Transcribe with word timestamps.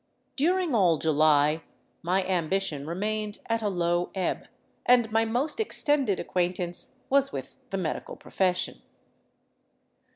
During 0.35 0.73
all 0.73 0.97
July 0.97 1.61
my 2.01 2.25
ambition 2.25 2.87
remained 2.87 3.37
at 3.45 3.61
a 3.61 3.69
low 3.69 4.09
ebb, 4.15 4.47
and 4.83 5.11
my 5.11 5.25
most 5.25 5.59
extended 5.59 6.19
acquaintance 6.19 6.95
was 7.11 7.31
with 7.31 7.55
the 7.69 7.77
medical 7.77 8.15
profession. 8.15 8.81